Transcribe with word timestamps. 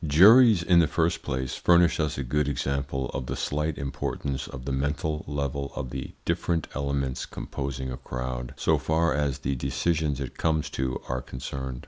Juries, 0.03 0.63
in 0.63 0.79
the 0.79 0.87
first 0.87 1.21
place, 1.21 1.53
furnish 1.53 1.99
us 1.99 2.17
a 2.17 2.23
good 2.23 2.47
example 2.47 3.09
of 3.13 3.27
the 3.27 3.35
slight 3.35 3.77
importance 3.77 4.47
of 4.47 4.65
the 4.65 4.71
mental 4.71 5.23
level 5.27 5.71
of 5.75 5.91
the 5.91 6.13
different 6.25 6.65
elements 6.73 7.27
composing 7.27 7.91
a 7.91 7.97
crowd, 7.97 8.55
so 8.57 8.79
far 8.79 9.13
as 9.13 9.37
the 9.37 9.53
decisions 9.53 10.19
it 10.19 10.39
comes 10.39 10.71
to 10.71 10.99
are 11.07 11.21
concerned. 11.21 11.79